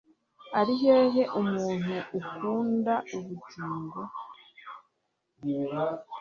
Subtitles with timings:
[0.59, 3.99] ari hehe umuntu ukunda ubugingo